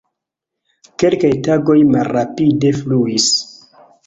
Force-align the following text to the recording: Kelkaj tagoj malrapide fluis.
Kelkaj 1.03 1.31
tagoj 1.49 1.75
malrapide 1.91 2.73
fluis. 2.81 3.31